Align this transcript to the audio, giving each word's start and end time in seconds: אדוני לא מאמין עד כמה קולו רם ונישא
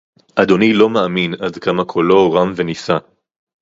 אדוני 0.35 0.73
לא 0.73 0.89
מאמין 0.89 1.33
עד 1.33 1.55
כמה 1.57 1.85
קולו 1.85 2.31
רם 2.33 2.53
ונישא 2.55 2.97